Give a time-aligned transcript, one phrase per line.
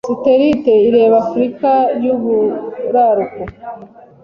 [0.07, 1.69] Satelite ireba Afrika
[2.03, 3.41] yuburaruko